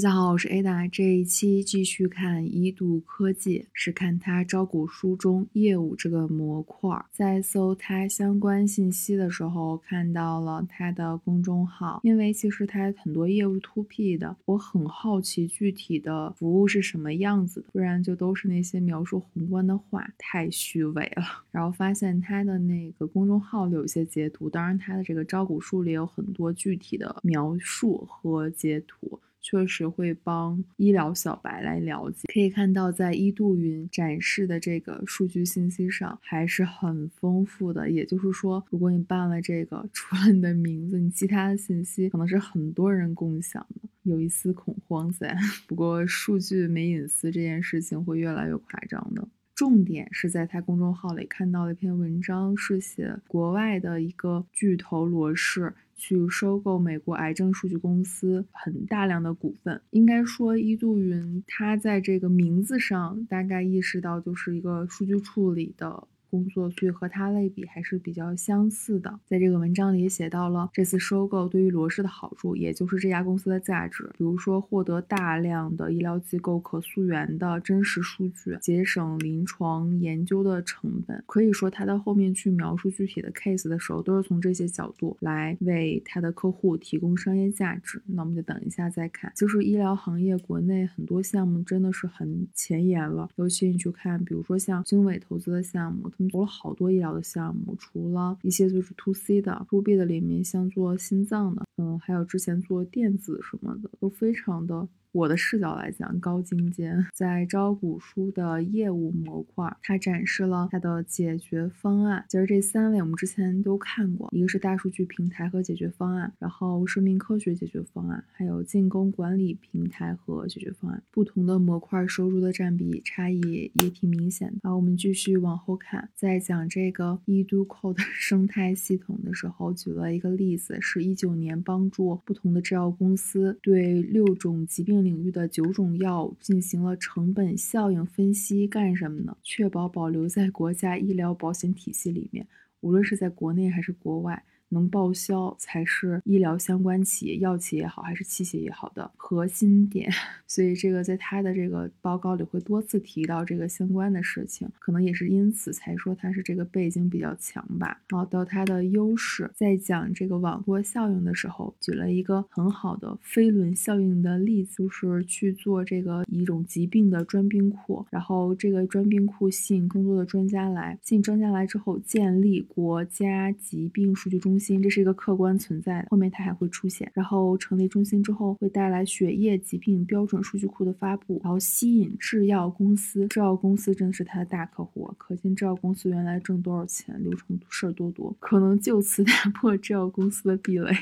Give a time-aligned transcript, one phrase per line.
[0.00, 0.88] 大家好，我是 Ada。
[0.88, 7.04] 这一期继续看一度科技，是看它招股书中业务这个模块。
[7.12, 12.00] 在搜它相关信息的时候，看到了它的公众号。
[12.02, 21.44] 因为其实它很多业务 to P 的，我很好奇具体的服务是什么样子的，不然就都是那些描述宏观的话，太虚伪了。
[21.50, 29.20] 然后发现它的那个公众号里有一些截图，当然它的这个招股书里有很多具体的描述和截图。
[29.40, 37.90] 确实会帮医疗小白来了解，可以看到在一度云展示的这个数据信息上还是很丰富的。
[37.90, 45.36] 也就是说，如果你办了这个，除了你的名字，你其他的信息可能是很多人共享的，有一丝恐慌在。
[45.66, 49.26] 不过，数据没隐私这件事情会越来越夸张的。
[49.54, 55.74] 重点是在他公众号里看到了一篇文章，是写国外的一个巨头罗氏。
[56.00, 66.08] 去收购美国癌症数据公司很大量的股份，应该说一度云它在这个名字上大概意识到就是一个数据处理的。
[66.30, 69.18] 工作，所以和它类比还是比较相似的。
[69.26, 81.22] 在这个文章里也写到了这次收购对于罗氏的好处，也就是这家公司的价值，比如说获得大量的医疗机构可溯源的真实数据，节省临床研究的成本。
[81.26, 88.00] 可以说，他到后面去描述具体的 case 的时候，都是从这些角度来为他的客户提供商业价值。
[88.06, 89.32] 那我们就等一下再看。
[89.34, 96.08] 就是医疗行业国内很多项目真的是很前沿了，尤其你去看，比如说像经纬投资的项目。
[96.28, 104.88] 投了好多医疗的项目，除了一些就是 to C 的、to B 的里面，像做心脏的，嗯，还有之前做电子什么的，都非常的。
[105.12, 112.24] 我的视角来讲，高精尖在招股书的业务模块，它展示了它的解决方案。
[112.28, 121.02] 其实这三位我们之前都看过，一个是大数据平台和解决方案，然后生命科学解决方案，还有进攻管理平台和解决方案。
[121.10, 124.60] 不同的模块收入的占比差异也挺明显的。
[124.62, 134.99] 好，我们继续往后看，在讲这个 EduCo 的生态系统的时候，举了一个例子，是一九年帮助不同的制药公司对六种疾病。
[135.04, 139.36] 领域的九种药物进行了成本效应分析，干什么呢？
[139.42, 142.46] 确保保留在国家医疗保险体系里面，
[142.80, 144.44] 无论是在国内还是国外。
[144.70, 150.10] 能报销才是医疗相关企业、药企也好，还是器械也好的核心点。
[150.46, 158.00] 所以这个在他的这个报告里会多次提到这个相关的事情，可能也是因此才说他是这个背景比较强吧。
[158.08, 174.59] 然后到他的优势，在讲这个网络效应的时候，举了一个很好的飞轮效应的例子，就是去做这个一种疾病的专病库，然后这个专病库吸引更多的专家来，吸引专家来之后，建立国家疾病数据中。
[174.60, 177.10] 心，这是一个客观存在的，后面它还会出现。
[177.14, 183.26] 然后成立中心之后，会带来血液疾病标准数据库的发布，然后吸引制药公司。
[183.28, 190.92] 制药公司真的是他的大客户，可见制药公司原来挣多少钱，流程事儿多多，可能就此打破制药公司的壁垒。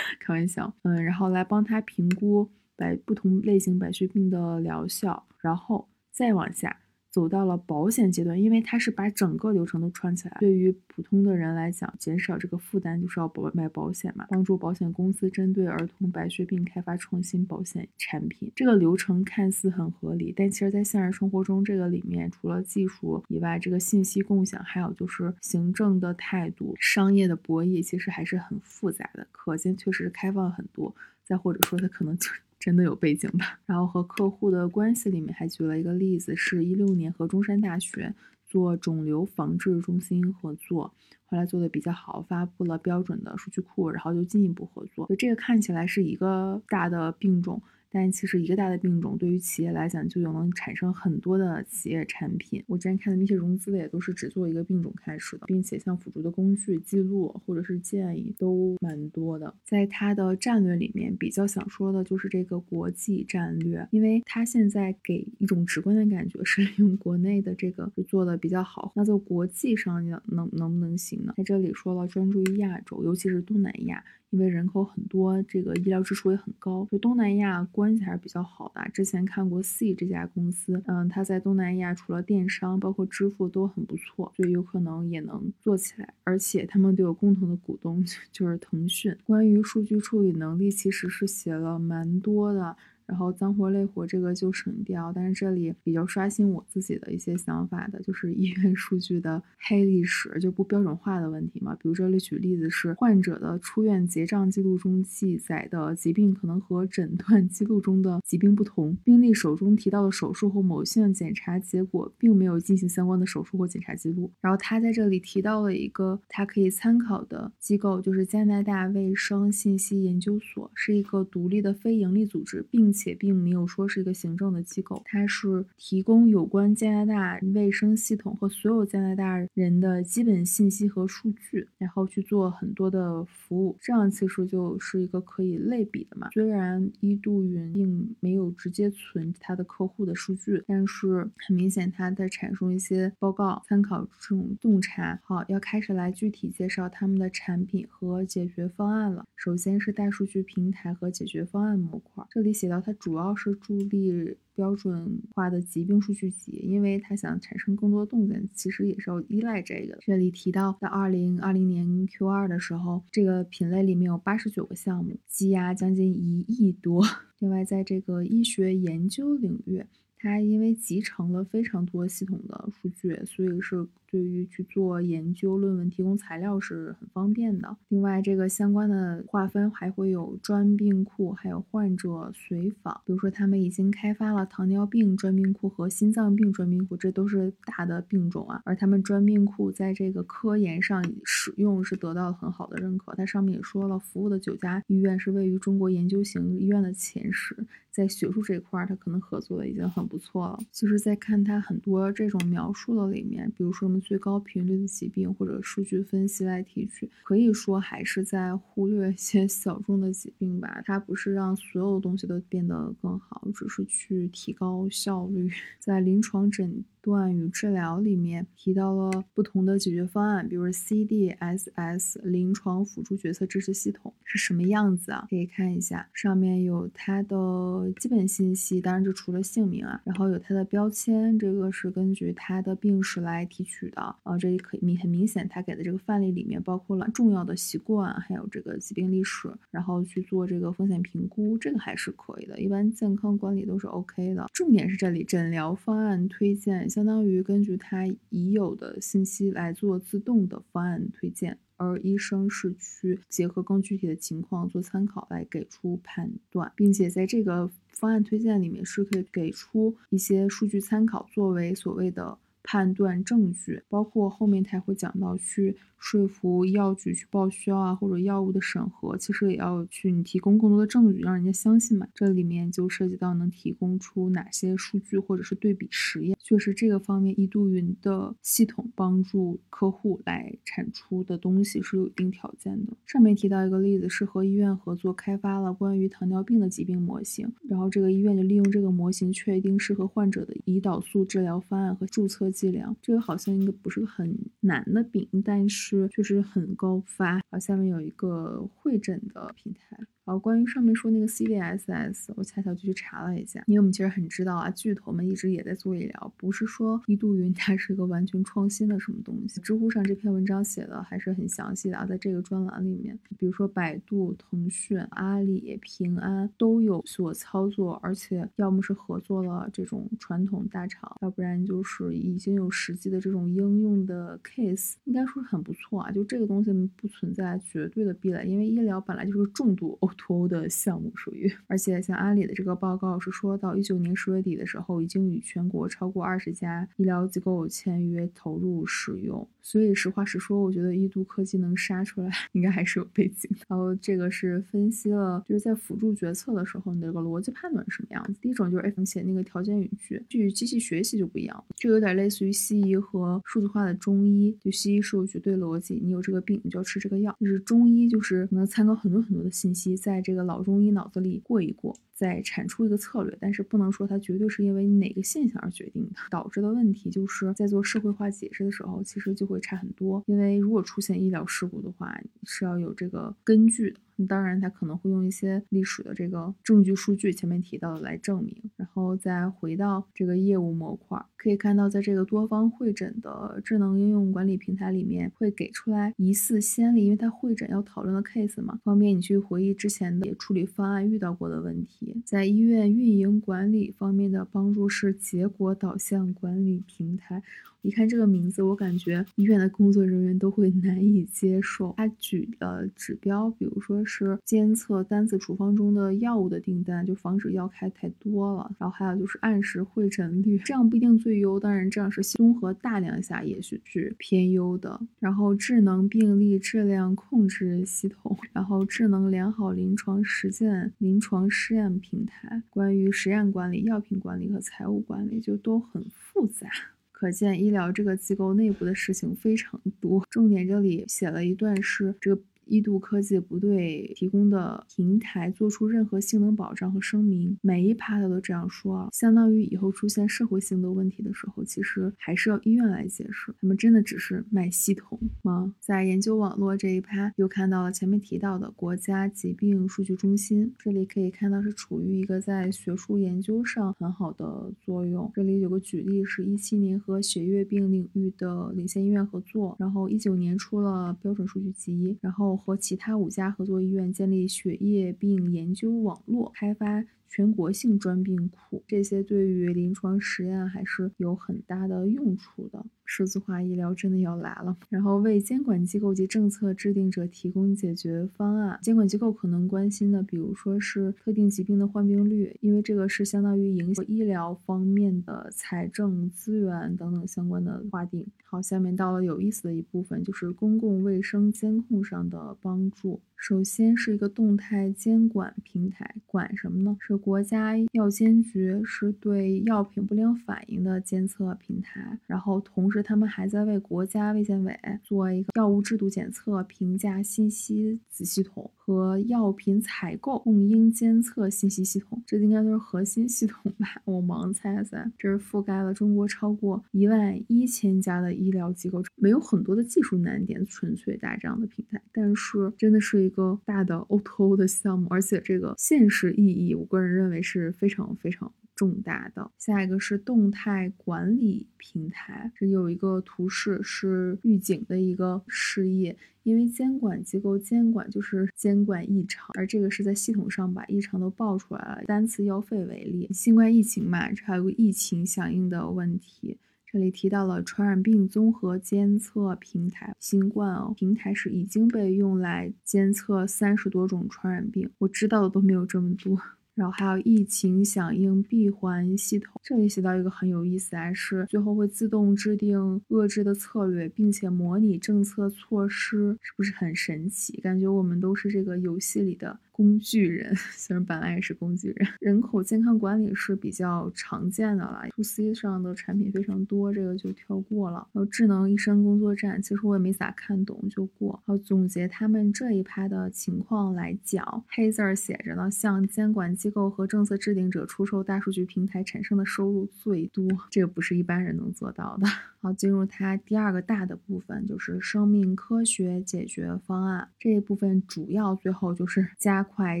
[0.20, 6.76] 开玩笑，嗯，然后来帮他评估白不同类型白血病的疗效，然后再往下。
[7.10, 10.36] 走到了保险阶段，因为它是把整个流程都串起来。
[10.40, 18.52] 对于普通的人来讲，减少这个负担就是要保买保险嘛，帮助保险公司针对儿童白血病开发创新保险产品。
[18.54, 29.26] 这个流程看似很合理，但其实在现实生活中，这个里面除了技术以外，这个信息共享，还有就是行政的态度、商业的博弈，其实还是很复杂的。
[29.32, 30.94] 可见确实是开放很多。
[31.24, 32.30] 再或者说，它可能就。
[32.58, 33.60] 真的有背景吧？
[33.66, 38.14] 然后和客户的关系里面还举了一个例子，是一六年和中山大学
[38.46, 40.92] 做肿瘤防治中心合作，
[41.26, 45.06] 后来做的比较好，发布了标准的数据库，然后就进一步合作。
[45.08, 47.62] 就这个看起来是一个大的病种。
[47.90, 52.62] 但其实一个大的病种对于企业来讲，就有能产生很多的企业产品。
[52.66, 59.54] 我之前看的那些融资的也都是只做一个病种开始的，并且像辅助的工具、记录或者是建议都蛮多的。
[59.64, 71.32] 在它的战略里面，比较想说的就是这个国际战略，因为它现在给一种直观的感觉是用国内的这个做的比较好，那在国际上能能不能行呢？
[71.36, 74.04] 在这里说了，专注于亚洲，尤其是东南亚。
[74.30, 78.84] 因为人口很多，这个医疗支出也很高，就东南亚关系还是比较好的。
[78.92, 86.12] 之前看过 C 这家公司，嗯，它在东南亚除了电商，包括支付都很不错，所以有可能也能做起来。
[86.24, 89.16] 而且他们都有共同的股东， 就是腾讯。
[89.24, 92.76] 关于数据处理能力，其实是写了蛮多的。
[93.08, 95.12] 然后脏活累活这个就省掉。
[95.12, 101.74] 但是这里比较刷新我自己的一些想法的，就是医院数据的黑历史，就不标准化的问题嘛。
[101.74, 114.30] 比如这里举例子是患者的出院结账记录中记载的疾病可能和诊断记录中的疾病不同，病例手中提到的手术或某项检查结果并没有进行相关的手术或检查记录。
[114.40, 125.00] 然后他在这里提到了一个他可以参考的机构，就是加拿大卫生信息研究所，是一个独立的非营利组织，并且并没有说是一个行政的机构。
[125.04, 133.76] 它是提供有关加拿大卫生系统和所有加拿大人的基本信息和数据，然后去做很多的服务。
[133.80, 136.30] 这样其实就是一个可以类比的嘛。
[136.32, 145.20] 虽然一度云并没有直接存他的客户的数据，但是很明显他在产生一些报告，参考这种洞察。
[145.22, 149.24] 好，要开始来具体介绍他们的产品和解决方案了。
[149.36, 159.98] 首先是大数据平台和解决方案模块，这里写到它主要是助力标准化的疾病数据集，因为它想产生更多动静，其实也是要依赖这个。
[160.00, 167.04] 这里提到在二零二零年 Q 二的时候，这个品类里面有八十九个项目，积压将近一亿多。
[167.40, 169.84] 另外，在这个医学研究领域，
[170.18, 173.86] 它因为集成了非常多系统的数据，所以是。
[174.10, 177.76] 对于去做研究论文提供材料是很方便的。
[177.88, 183.02] 另外，这个相关的划分还会有专病库，还有患者随访。
[183.04, 188.62] 比如说，他们已经开发了糖尿病专病库和心脏病专病库，这都是大的病种啊。
[188.64, 193.14] 而他们专病库在这个科研上使用是得到了很好的认可。
[193.14, 197.54] 它上面也说了，服务的九家医院是位于中国研究型医院的前十，
[197.90, 200.58] 在学术这块儿，它可能合作的已经很不错了。
[200.72, 204.00] 其实，在看它很多这种描述的里面，比如说什么。
[204.08, 210.80] 最高频率的疾病或者数据分析来提取，可以说还是在忽略一些 小众的疾病吧。
[210.86, 216.82] 它不是让所有东西都变得更好，只是去提高效率，在临床诊。
[217.08, 225.26] 断与治疗里面提到了不同的解决方案，比如 CDSS 临床辅助决策支持系统是什么样子啊？
[225.30, 234.36] 可以看一下，上面有它的基本信息，当然就除了姓名啊，然后有它的标签，这个是根据它的病史来提取的啊。
[234.38, 242.60] 这里可以明很明显，它给的这个范例里面包括了重要的习惯，还有这个疾病历史，然后去做这个风险评估，这个还是可以的。
[242.60, 244.46] 一般健康管理都是 OK 的。
[244.52, 246.86] 重点是这里诊疗方案推荐。
[246.98, 265.76] 相当于根据他已有的信息来做自动的方案推荐，而医生是去结合更具体的情况做参考来给出判断，并且在这个方案推荐里面是可以给出一些数据参考作为所谓的判断证据，包括后面他会讲到去。
[265.98, 272.06] 说服药局去报销啊，或者药物的审核，其实也要去你提供更多的证据，让人家相信嘛。
[272.14, 282.92] 这里面就涉及到能提供出哪些数据或者是对比实验，确实这个方面，易度云的系统帮助客户来产出的东西是有一定条件的。
[283.04, 292.96] 上面提到一个例子，是和医院合作开发了关于糖尿病的疾病模型，然后这个医院就利用这个模型确定适合患者的胰岛素治疗方案和注册剂量。
[293.02, 295.87] 这个好像应该不是个很难的病，但是。
[295.96, 300.07] 是确实很高发，啊，下面有一个会诊的平台。
[300.28, 309.58] 好，关于上面说那个 CDSS，我恰巧就去查了一下，因为我们其实很知道啊，巨头们一直也在做医疗，不是说一度云它是一个完全创新的什么东西。
[309.62, 326.12] 知乎上这篇文章写的还是很详细的啊，在这个专栏里面，比如说百度、腾讯、阿里、平安都有所操作，而且要么是合作了这种传统大厂，要不然就是已经有实际的这种应用的 case，应该说是很不错啊。
[326.12, 329.96] 就这个东西不存在绝对的壁垒，因为医疗本来就是重度。
[330.18, 339.48] 脱欧的项目属于，而且像阿里的这个报告是说到一九年十月底的时候，已经与全国超过二十家医疗机构签约投入使用。
[339.62, 343.50] 所以实话实说，我觉得一度科技能杀出来，应该还是有背景。
[343.68, 348.34] 然后这个是分析了，就是在辅助决策的时候，你这个逻辑判断是什么样子。
[348.40, 354.56] 第一种就是 F 写那个条件语句，据机器学习就不一样，就有点类似于西医和数字化的中医。
[354.58, 357.36] 就西医是有绝对逻辑，你有这个病，你就要吃这个药。
[357.38, 361.94] 就是中医就是能参考很多很多的信息，在这个老中医脑子里过一过。
[362.14, 370.20] 再产出一个策略，但是不能说它绝对是因为哪个现象而决定的，导致的问题就是在做社会化解释的时候，其实就会差很多。
[370.26, 374.00] 因为如果出现医疗事故的话，是要有这个根据的。
[374.26, 378.56] 当然，他可能会用一些历史的这个证据数据，前面提到的来证明。
[378.76, 392.22] 然后再回到这个业务模块，可以看到，在这个多方会诊的智能应用管理平台里面，会给出来疑似先例，因为它会诊要讨论的 case 嘛，方便你去回忆之前的处理方案遇到过的问题。
[392.24, 397.42] 在医院运营管理方面的帮助是结果导向管理平台。
[397.82, 401.94] 一看这个名字，我感觉医院的工作人员都会 难以接受。
[401.96, 408.74] 他举的指标，比如说是监测单次处方中的药物的订单，就防止药开太多了。
[408.78, 414.98] 然后还有就是按时会诊率，这样不一定最优，当然这样是综合大量下也许是偏优的。
[415.20, 426.66] 然后智能病例质量控制系统，然后智能良好临床实践临床试验平台，关于实验管理、药品管理和财务管理就都很复杂。
[427.12, 430.24] 可见医疗这个机构内部的事情非常多。
[430.30, 432.42] 重点这里写了一段是这个。
[432.68, 443.54] 一度科技不对提供的平台做出任何性能保障和声明，每一趴他都这样说，相当于以后出现社会性的问题的时候，其实还是要医院来解释。
[443.60, 445.74] 他们真的只是卖系统吗？
[445.80, 455.30] 在研究网络这一趴，又看到了前面提到的国家疾病数据中心，这里可以看到是处于一个在学术研究上很好的作用。
[455.34, 462.57] 这里有个举例，是一七年和血液病领域的领先医院合作，然后一九年出了标准数据集，然后。
[462.58, 467.04] 和其他五家合作医院建立血液病研究网络，开发。
[467.28, 472.84] 全国性专病库，这些对于临床实验还是有很大的用处的。
[473.04, 474.76] 数字化医疗真的要来了。
[474.90, 478.78] 然后为监管机构及政策制定者提供解决方案。
[478.82, 488.26] 监管机构可能关心的，比如说是特定疾病的患病率，因为这个是相当于影响医疗方面的财政资源等等相关的划定。
[488.44, 493.22] 好，下面到了有意思的一部分，就是公共卫生监控上的帮助。
[493.38, 496.96] 首先是一个动态监管平台，管什么呢？
[497.00, 514.02] 是国家药监局是对药品不良反应的监测平台，然后同时他们还在为国家卫健委做一个药物制度检测评价信息子系统和药品采购供应监测信息系统，这应该都是核心系统吧？
[514.04, 523.27] 我盲猜猜，这是覆盖了中国超过一万一千家的医疗机构，没有很多的技术难点，纯粹打这样的平台，但是真的是。
[523.28, 529.50] 一个大的 O2O 的项目，而且这个现实意义，我个人认为是非常非常重大的。
[529.58, 542.02] 下一个是动态管理平台，这有一个图示是预警的一个示意，因为监管机构监管就是监管异常，而这个是在系统上把异常都报出来了。
[542.06, 546.56] 单次药费为例，新冠疫情嘛，这还有个疫情响应的问题。
[546.90, 556.40] 这里提到了传染病综合监测平台，新冠哦，平台是已经被用来监测三十多种传染病，我知道的都没有这么多。
[556.74, 562.78] 然后还有疫情响应闭环系统，这里写到一个很有意思啊，是最后会自动制定
[563.08, 567.60] 遏制的策略，并且模拟政策措施，是不是很神奇？
[567.60, 569.58] 感觉我们都是这个游戏里的。
[569.78, 575.04] 工具人 虽然本来也是工具人，人口健康管理是比较常见的了。
[575.14, 578.08] to C 上的产品非常多，这个就跳过了。
[578.12, 581.40] 还有智能医生工作站，其实我也没咋看懂，就过。
[581.46, 592.26] 好，总结他们这一趴的情况来讲，黑字儿写着呢，向监管机构和政策制定者出售大数据平台产生的收入最多，这个不是一般人能做到的。
[592.60, 599.68] 好，进入它第二个大的部分，就是生命科学解决方案这一部分，主要最后就是 加。
[599.78, 600.00] 快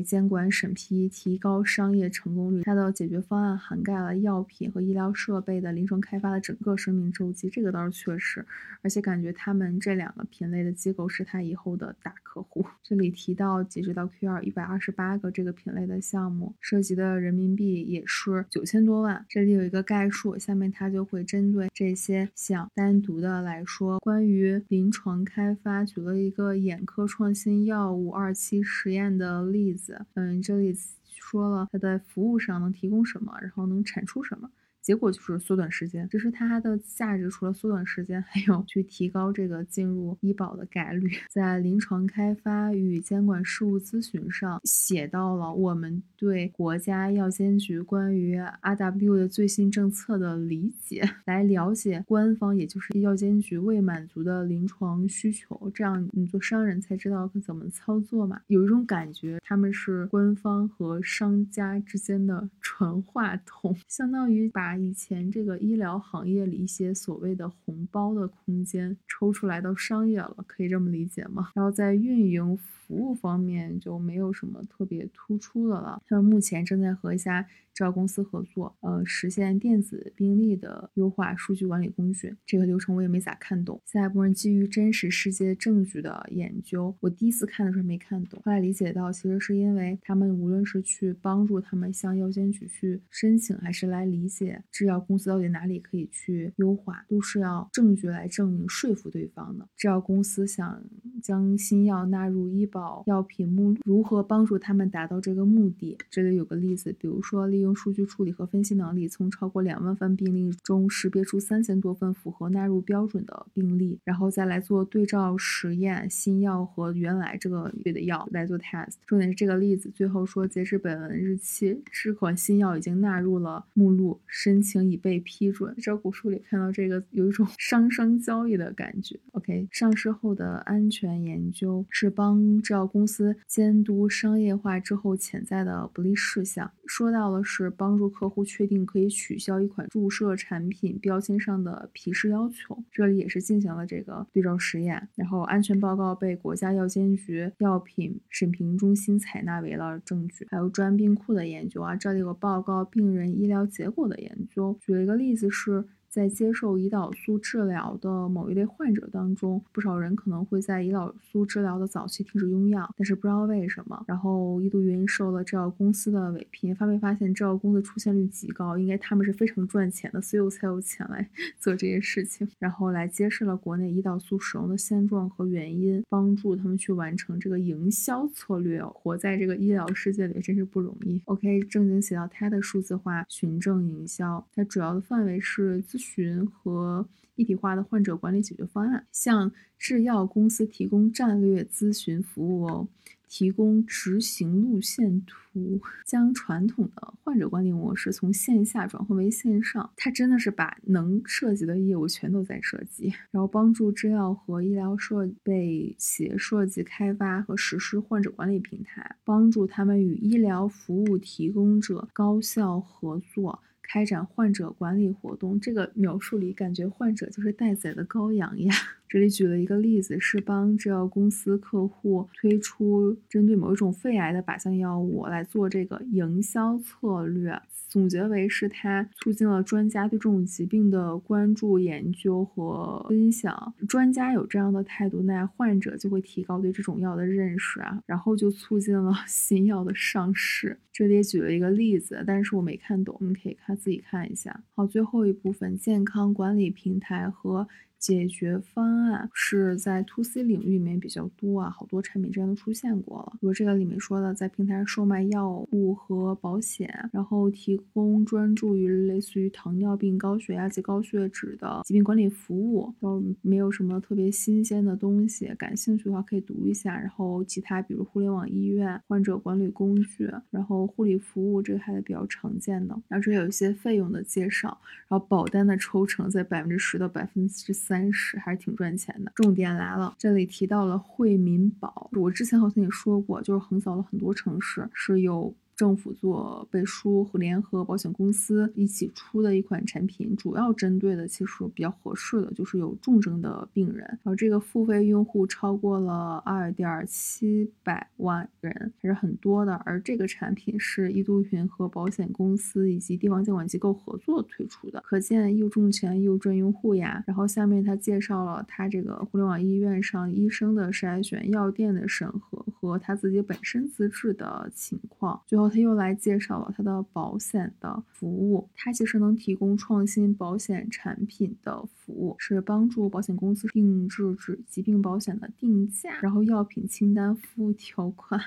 [0.00, 2.62] 监管审批，提高商业成功率。
[2.62, 8.44] 它的解决方案涵盖了药品和医疗设备的临床开发的整个生命周期，这个倒是确实。
[8.82, 12.64] 而且感觉他们这两个品类的机构是他以后的大客户。
[12.82, 19.24] 这里提到，截止到 Q 二，一百二十八个这个品类的项目，涉及的人民币也是九千多万。
[19.28, 23.98] 这里有一个概述，下面它就会针对这些项单独的来说。
[23.98, 29.44] 关于临床开发，举了一个眼科创新药物二期实验的。
[29.44, 30.74] 例子，嗯，这里
[31.04, 34.50] 说了它在服务上能提供什么，然后能产出什么。
[34.80, 41.10] 结果就是缩短时间，只是它的价值除了缩短时间，还有去提高这个进入医保的概率。
[41.28, 58.40] 在临床开发与监管事务咨询上写到了我们对国家药监局关于 RW 的最新政策的理解，来了解官方也就是药监局未满足的临床需求，这样你做商人才知道怎么操作嘛。
[58.46, 64.77] 有一种感觉，他们是官方和商家之间的传话筒，相当于把。
[64.78, 71.50] 以前这个医疗行业里一些所谓的红包的空间抽出来到商业了，可以这么理解吗？
[71.54, 76.02] 然后在运营服务方面就没有什么特别突出的了。
[76.06, 82.34] 他们目前正在和一家制药公司合作，呃，实现电子病历的优化数据管理工具。
[82.46, 83.80] 这个流程我也没咋看懂。
[83.84, 99.66] 下一步是基于真实世界证据的研究，我第一次看的时候没看懂，后来理解到其实是因为他们无论是去帮助他们向药监局去申请，还是来理解制药公司到底哪里可以去优化，都是要证据来证明说服对方的。
[99.76, 100.82] 制药公司想
[101.22, 105.96] 将新药纳入医保药品目录，如何帮助他们达到这个目的？
[106.10, 118.94] 这里有个例子，比如说利用数据处理和分析能力，从超过两万份病例中识别出三千多份符合纳入标准的病例，然后再来做对照实验，新药和原来这个月的药来做 test。
[119.06, 125.76] 重点是这个例子最后说，截至本文日期，这款新药已经纳入了目录，申请已被批准。
[125.76, 129.20] 招股书里看到这个，有一种 商商交易的感觉。
[129.32, 136.72] OK，上市后的安全研究是帮制药公司监督商业化之后潜在的不利事项。
[136.86, 142.82] 说到了是帮助客户确定可以取消一款注射产品标签上的皮试要求。
[142.90, 150.46] 这里也是进行了这个对照实验，然后安全报告被国家药监局药品审评中心采纳为了证据。
[150.48, 154.74] 还有专病库的研究啊，这里有报告病人医疗结果的研就。
[154.80, 155.84] 举了一个例子是。
[156.18, 164.02] 在接受胰岛素治疗的某一类患者当中，不少人可能会在胰岛素治疗的早期停止用药，但是不知道为什么。
[164.08, 172.48] 然后一度云受了制药公司的委聘，发没发现制药公司出现率极高，应该他们是非常赚钱的，所以我才有钱来 做这些事情。
[172.58, 178.82] 然后来揭示了国内胰岛素使用的现状和原因，帮助他们去完成这个营销策略。
[178.82, 181.22] 活在这个医疗世界里真是不容易。
[181.26, 192.88] OK，正经写到它的数字化循证营销，它主要的范围是咨询群和一体化的患者管理解决方案，向制药公司提供战略咨询服务哦，
[193.28, 199.90] 提供执行路线图，将传统的患者管理模式从线下转换为线上。
[199.96, 213.60] 它真的是把能涉及的业务全都在涉及，然后帮助制药和医疗设备企业设计、开发和实施患者管理平台，帮助他们与医疗服务提供者高效合作。
[213.88, 218.97] 开展患者管理活动，这个描述里感觉患者就是待宰的羔羊呀。
[219.08, 227.60] 这里举了一个例子，是帮制药公司客户推出针对某一种肺癌的靶向药物来做这个营销策略。
[227.88, 233.72] 总结为是它促进了专家对这种疾病的关注、研究和分享。
[233.88, 240.78] 专家有这样的态度，那患者就会提高对这种药的认识啊，然后就促进了 新药的上市。
[240.92, 244.64] 这里举了一个例子，但是我没看懂，你可以看自己看一下。
[244.74, 247.66] 好，最后一部分健康管理平台和。
[247.98, 253.32] 解决方案是在 to C 领域里面比较多啊，好多产品之前都出现过了。
[253.40, 265.52] 比如这个里面说的，在平台上售卖药物和保险，然后提供专注于类似于糖尿病、高血压及高血脂的疾病管理服务，都没有什么特别新鲜的东西。
[265.58, 266.98] 感兴趣的话可以读一下。
[266.98, 272.98] 然后其他比如互联网医院、患者管理工具，然后护理服务，这个还是比较常见的。
[273.08, 277.87] 然后这有一些费用的介绍，然后保单的抽成在百分之十到百分之。
[277.88, 279.32] 三十还是挺赚钱的。
[279.34, 285.54] 重点来了，这里提到了惠民保，我之前好像也说过，就是横扫了很多城市，是有。
[285.78, 299.72] 政府做背书和联合保险公司一起出的一款产品，主要针对的其实比较合适的就是有重症的病人，然后这个付费用户超过了二点七百万人，还是很多的。
[299.86, 307.22] 而这个产品是易度云和保险公司以及地方监管机构合作推出的，可见又挣钱又赚用户呀。
[307.24, 315.67] 然后下面他介绍了他这个互联网医院上医生的筛选、药店的审核和他自己本身资质的情况，最后。
[315.68, 328.40] 他又来介绍了他的保险的服务，他其实能提供创新保险产品的服务，是帮助保险公司定制指疾病保险的定价，然后药品清单、服务条款，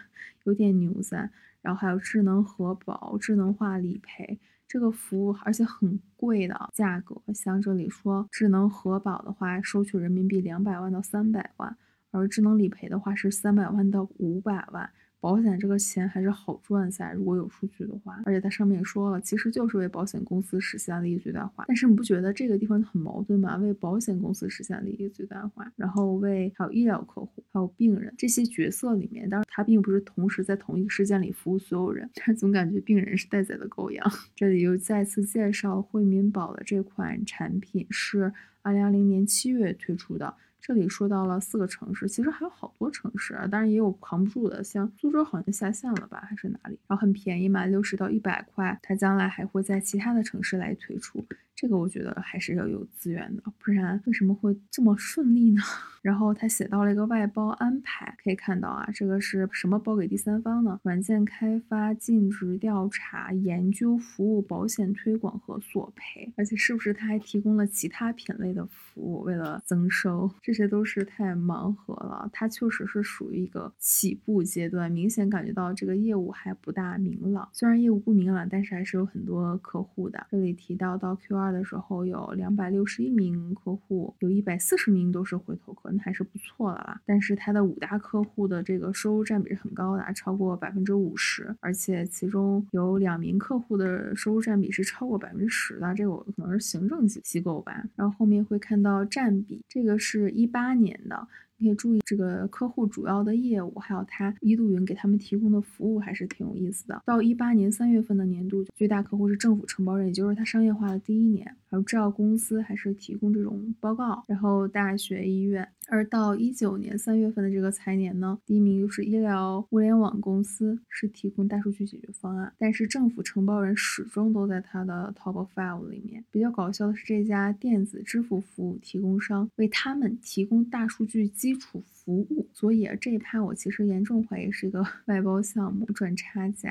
[0.44, 1.32] 有点牛噻。
[1.62, 11.78] 然后还有智能核保、智能化理赔这个服务，而且很贵的价格，像这里说智能核保的话，收取人民币两百万到三百万，
[12.10, 14.90] 而智能理赔的话是三百万到五百万。
[15.22, 18.20] 保险这个钱还是好赚噻，如果有数据的话。
[18.26, 21.64] 而且它上面也说了，其实就是为保险公司实现利益最大化。
[21.68, 23.56] 但是你不觉得这个地方很矛盾吗？
[23.58, 34.04] 为保险公司实现利益最大化，然后为还有医疗客户、还有病人这些角色里面，当然他并不是同时在同一个事件里服务所有人，但总感觉病人是待宰的羔羊。
[34.36, 40.34] 这里又再次介绍惠民保的这款产品是二零二零年七月推出的。
[40.64, 46.78] 这里说到了四个城市，其实还有好多城市，当然也有扛不住的，像苏州好像下线了吧，还是哪里？
[46.88, 51.26] 然后很便宜嘛，六十到一百块，它将来还会在其他的城市来推出。
[51.62, 55.62] 这个我觉得还是要有资源的，不然为什么会这么顺利呢？
[56.02, 60.80] 然后他写到了一个外包安排，可以看到啊，这个是什么包给第三方呢？
[60.82, 69.22] 软件开发、尽职调查、研究、服务、保险推广和索赔，而且是不是他还提供了其他品类的服务？
[69.22, 72.28] 为了增收， 这些都是太盲盒了。
[72.34, 77.48] 他确实是属于一个起步阶段，明显感觉到这个业务还不大明朗。
[77.54, 80.26] 虽然业务不明朗，但是还是有很多客户的。
[80.32, 81.51] 这里提到到 Q 二。
[81.52, 87.02] 的时候有两百六十一名客户，有一百四十名都是回头客，那还是不错的啦。
[87.06, 97.84] 但是它的五大客户的这个收入占比是很高的，超过百分之五十，而且其中有两名客户的收入占比是超过百分之十的，这个我可能是行政机机构吧。
[97.96, 101.28] 然后后面会看到占比，这个是一八年的。
[101.62, 107.04] 可以注意这个客户主要的业务，还有他一度云给他们提供的服务，还是挺有意思的。
[107.06, 111.56] 到一八年三月份的年度，最大客户是政府承包人，也就是他商业化的第一年。
[111.72, 115.66] 还有制药公司还是提供这种报告，然后大学医院。
[115.88, 126.24] 而到一九年三月份的这个财年呢，第一名就是医疗物联网公司，是提供大数据解决方案，但是政府承包人始终都在他的 top five 里面。
[126.30, 136.70] 比较搞笑的是，这家电子支付服务提供商为他们提供大数据基础服务，所以这一趴我其实严重怀疑是一个 外包项目赚差价。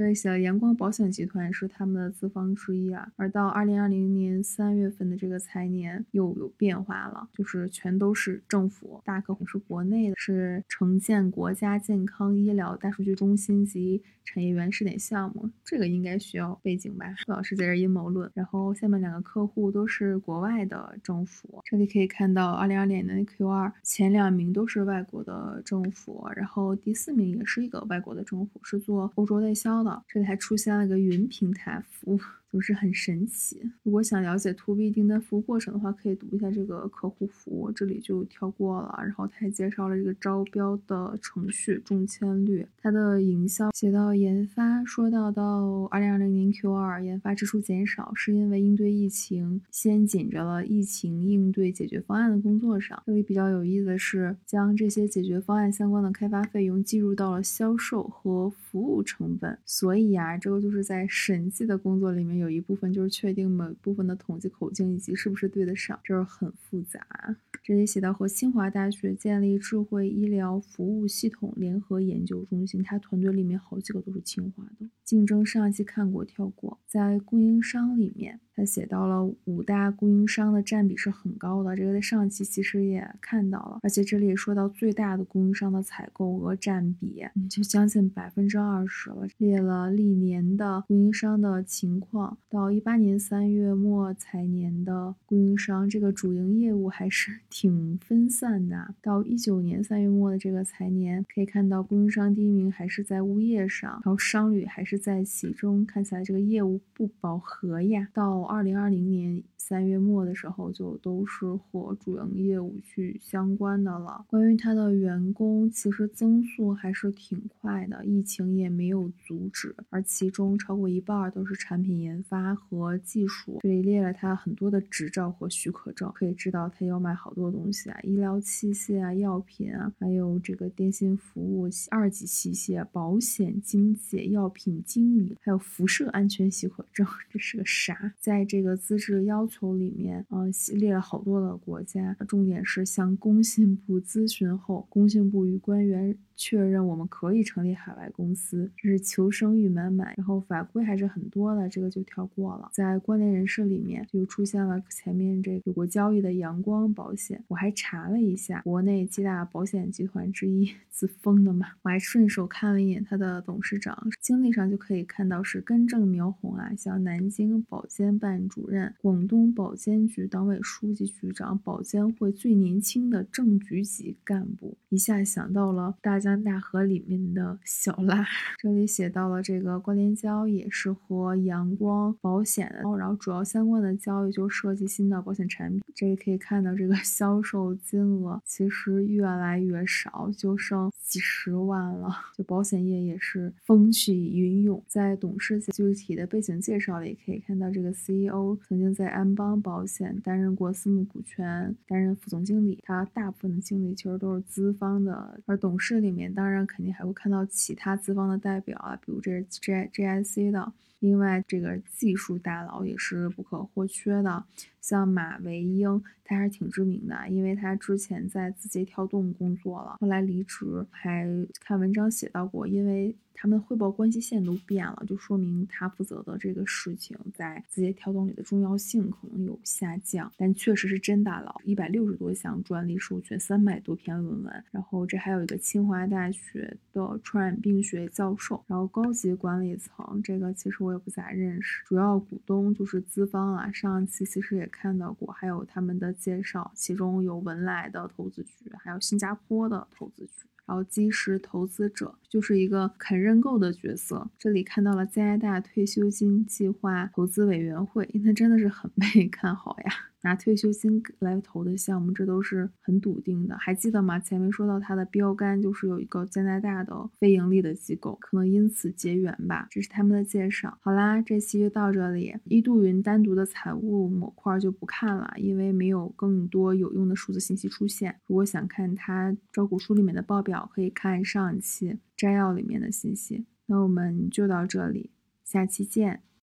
[0.00, 17.04] 这里写了阳光保险集团是他们的资方之一啊，而到二零二零年三月份的这个财年又有变化了，就是全都是政府大客户，是国内的，是承建国家健康医疗大数据中心及产业园试点项目，这个应该需要背景吧？
[17.26, 18.30] 老师在这阴谋论。
[18.32, 29.89] 然后下面两个客户都是国外的政府，这里可以看到二零二零年的 Q 二前两名都是外国的政府，然后第四名也是一个外国的政府，是做欧洲代销的。
[30.08, 32.20] 这里还出现了个云平台服务。
[32.52, 33.62] 就是很神奇。
[33.84, 38.98] 如果想了解 To B 订单服务过程的话，可以读一下这个客户服务，这里就跳过了。
[39.02, 43.70] 然后他还介绍了这个招标的程序、中签率、它的营销。
[43.72, 53.00] 写到研发，说到到二零二零年 Q 二，研发支出减少，是因为应对疫情，先紧着了疫情应对解决方案的工作上。
[53.06, 59.56] 这里比较有意思的是，将这些解决方案相关的开发费用计入到了销售和服务成本。
[59.64, 62.39] 所以呀，这个就是在审计的工作里面。
[62.40, 67.36] 有一部分就是确定某部分的统计口径以及是不是对得上，这是很复杂。
[67.62, 74.88] 这里写到和清华大学建立智慧医疗服务系统联合研究中心，他团队里面好几个都是清华的。
[75.04, 76.80] 竞争上一期看过，跳过。
[76.86, 78.40] 在供应商里面。
[78.60, 92.36] 他写到了五大供应商的占比是很高的，这个在上期其实也看到了，而且这里也说到最大的供应商的采购额占比就将近百分之二十了，列了历年的供应商的情况。
[92.50, 98.94] 到一八年三月末财年的供应商，这个主营业务还是 挺分散的。
[99.00, 108.08] 到一九年三月末的这个财年，可以看到供应商第一名还是在物业上，然后商旅还是在其中，看起来这个业务不饱和呀。
[108.12, 109.42] 到二零二零年。
[109.56, 114.24] 三月末的时候，就都是和主营业务去相关的了。
[114.26, 119.76] 关于他的员工，其实增速还是挺快的，疫情也没有阻止。
[119.90, 123.60] 而其中超过一半都是产品研发和技术。
[123.62, 137.06] 这里列了他很多的执照和许可证，可以知道他要卖好多东西啊，医疗器械啊、药品啊，还有这个电信服务、二级器械、保险经纪、药品经理，还有辐射安全许可证。
[137.30, 138.14] 这是个啥？
[138.18, 139.74] 在在这个资质要求。
[139.74, 146.16] 里面，呃，列了好多的国家，重点是向工信部咨询后，工信部与官员。
[146.40, 150.14] 确认我们可以成立海外公司，这是求生欲满满。
[150.16, 152.70] 然后法规还是很多的，这个就跳过了。
[152.72, 161.66] 在关联人士里面就出现了前面这有过交易的阳光保险，我还查了一下，国内几大保险集团之一，自封的嘛。
[161.82, 176.29] 我还顺手看了一眼他的董事长，经历上就可以看到是根正苗红啊，像南京保监办主任、广东保监局党委书记、局长、保监会最年轻的正局级干部，一下想到了大家。
[176.30, 178.24] 江大河里面的小辣。
[178.58, 185.82] 这里写到了这个关联交易是和阳光保险的，然后主要相关的交易就设计新的保险产品。
[185.94, 192.08] 这里可以看到这个销售金额其实越来越少，就剩几十万了。
[192.36, 194.82] 就保险业也是风起云涌。
[194.86, 202.78] 在董事具体的背景介绍里可以看到，这个 CEO 曾经在安邦保险担任过私募股权，担任副总经理。
[202.84, 210.72] 他大部分的经历其实都是资方的，而董事里面当然肯定还会看到其他资方的代表啊，比如这是 J J I C 的。
[210.98, 214.44] 另外，这个技术大佬也是不可或缺的，
[214.80, 221.26] 像马维英，他还是挺知名的，因为他之前在字节跳动工作了，后来离职，还
[221.60, 223.16] 看文章写到过，因为。
[223.32, 230.30] 他们汇报关系线都变了，就说明他负责的这个事情在字节跳动里的重要性可能有下降。
[230.36, 234.64] 但确实是真大佬，一百六十多项专利授权，三百多篇论文。
[234.70, 238.62] 然后这还有一个清华大学的传染病学教授。
[238.66, 241.82] 然后高级管理层，这个其实我也不咋认识。
[241.86, 250.32] 主要股东就是资方啊，上一期其实也看到过，还有他们的介绍，其中有文莱的投资局，还有新加坡的投资局。
[250.64, 254.30] 然后基石投资者就是一个肯认购的角色。
[254.38, 259.92] 这里看到了加拿大退休金计划投资委员会， 那真的是很被 看好呀。
[260.22, 263.56] 拿退休金来投的项目，这都是很笃定的。
[263.56, 264.18] 还记得吗？
[264.18, 269.66] 前面说到它的标杆就是有一个加拿大的非盈利的机构，可能因此结缘吧。
[269.70, 270.76] 这是他们的介绍。
[270.82, 272.36] 好啦，这期就到这里。
[272.44, 278.14] 一度云单独的财务模块就不看了，因为没有更多有用的数字信息出现。
[278.26, 283.46] 如果想看它招股书里面的报表，可以看上一期摘要里面的信息。
[283.64, 285.10] 那我们就到这里，
[285.42, 286.22] 下期见。